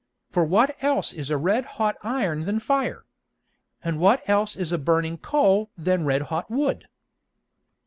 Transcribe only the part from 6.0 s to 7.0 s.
red hot Wood?